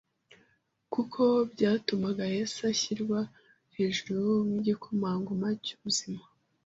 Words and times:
kuko 0.93 1.21
byatumaga 1.53 2.23
Yesu 2.35 2.59
ashyirwa 2.71 3.19
hejuru 3.77 4.25
nk’igikomangoma 4.47 5.47
cy’ubuzima 5.63 6.23